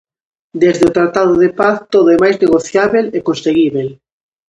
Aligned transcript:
Desde 0.63 0.83
o 0.89 0.93
tratado 0.97 1.33
de 1.43 1.49
paz 1.59 1.75
todo 1.93 2.07
é 2.15 2.17
máis 2.23 2.35
negociábel 2.43 3.05
e 3.17 3.19
conseguíbel. 3.27 3.87